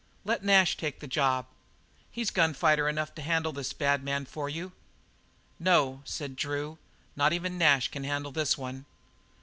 [0.25, 1.45] Let Nash take this job.
[2.09, 4.71] He's gun fighter enough to handle this bad man for you."
[5.59, 6.79] "No," said Drew,
[7.15, 8.85] "not even Nash can handle this one."